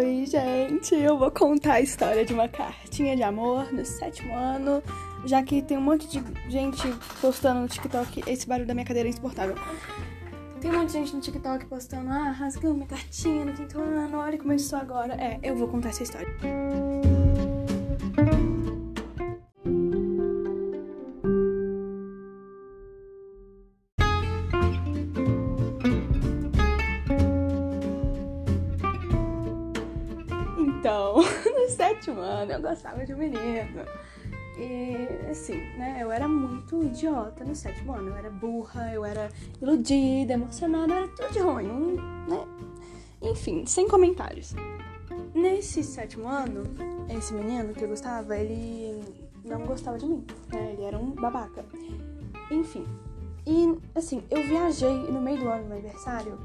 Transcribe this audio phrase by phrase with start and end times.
[0.00, 4.82] gente, eu vou contar a história de uma cartinha de amor no sétimo ano,
[5.24, 6.82] já que tem um monte de gente
[7.20, 8.22] postando no TikTok.
[8.26, 9.54] Esse barulho da minha cadeira é insuportável.
[10.60, 14.18] Tem um monte de gente no TikTok postando, ah, rasgou minha cartinha no quinto ano,
[14.18, 15.14] olha como eu estou agora.
[15.14, 16.28] É, eu vou contar essa história.
[30.82, 31.14] Então,
[31.46, 33.84] no sétimo ano eu gostava de um menino.
[34.58, 38.08] E assim, né, eu era muito idiota no sétimo ano.
[38.08, 39.28] Eu era burra, eu era
[39.60, 41.94] iludida, emocionada, era tudo de ruim,
[42.28, 42.44] né?
[43.22, 44.56] Enfim, sem comentários.
[45.32, 46.64] Nesse sétimo ano,
[47.16, 49.04] esse menino que eu gostava, ele
[49.44, 50.72] não gostava de mim, né?
[50.72, 51.64] Ele era um babaca.
[52.50, 52.84] Enfim.
[53.46, 56.40] E assim, eu viajei no meio do ano, no aniversário,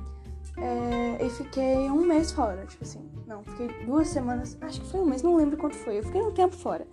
[0.57, 3.16] é, e fiquei um mês fora, tipo assim.
[3.27, 5.99] Não, fiquei duas semanas, acho que foi um mês, não lembro quanto foi.
[5.99, 6.87] Eu fiquei um tempo fora.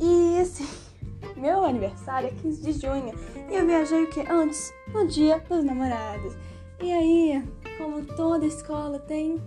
[0.00, 0.66] E assim,
[1.38, 3.14] meu aniversário é 15 de junho.
[3.48, 4.20] E eu viajei o que?
[4.20, 6.34] Antes, no dia dos namorados.
[6.82, 7.48] E aí,
[7.78, 9.40] como toda escola tem,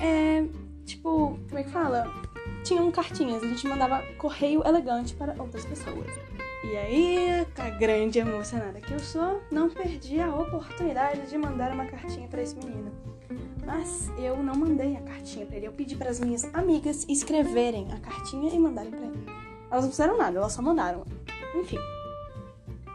[0.00, 0.46] é,
[0.86, 2.06] tipo, como é que fala?
[2.62, 6.06] Tinham cartinhas, a gente mandava correio elegante para outras pessoas.
[6.62, 11.86] E aí, a grande emocionada que eu sou, não perdi a oportunidade de mandar uma
[11.86, 12.92] cartinha para esse menino.
[13.68, 17.86] Mas eu não mandei a cartinha para ele, eu pedi para as minhas amigas escreverem
[17.92, 19.26] a cartinha e mandarem para ele.
[19.70, 21.04] Elas não fizeram nada, elas só mandaram.
[21.54, 21.76] Enfim,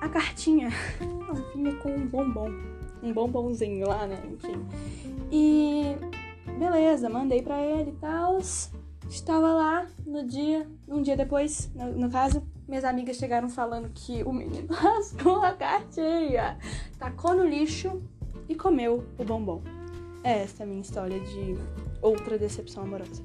[0.02, 2.50] a cartinha ela vinha com um bombom,
[3.04, 4.20] um bombonzinho lá, né?
[4.34, 4.66] Enfim.
[5.32, 5.96] E
[6.58, 8.40] beleza, mandei para ele e tal.
[9.08, 14.24] Estava lá no dia, um dia depois, no, no caso, minhas amigas chegaram falando que
[14.24, 16.58] o menino rasgou a cartinha,
[16.98, 18.02] tacou no lixo
[18.50, 19.62] e comeu o bombom.
[20.24, 21.58] Essa é a minha história de
[22.02, 23.22] outra decepção amorosa.